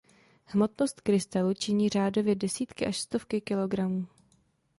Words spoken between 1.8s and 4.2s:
řádově desítky až stovky kilogramů.